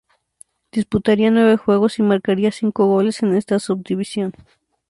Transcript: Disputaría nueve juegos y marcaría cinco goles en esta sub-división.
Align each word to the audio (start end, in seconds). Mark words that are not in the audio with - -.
Disputaría 0.71 1.29
nueve 1.29 1.57
juegos 1.57 1.99
y 1.99 2.01
marcaría 2.01 2.51
cinco 2.51 2.87
goles 2.87 3.21
en 3.21 3.35
esta 3.35 3.59
sub-división. 3.59 4.33